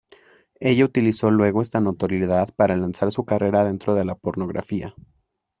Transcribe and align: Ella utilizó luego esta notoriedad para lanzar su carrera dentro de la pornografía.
Ella 0.59 0.83
utilizó 0.83 1.29
luego 1.29 1.61
esta 1.61 1.79
notoriedad 1.79 2.49
para 2.55 2.75
lanzar 2.75 3.11
su 3.11 3.23
carrera 3.23 3.63
dentro 3.63 3.93
de 3.93 4.03
la 4.03 4.15
pornografía. 4.15 4.95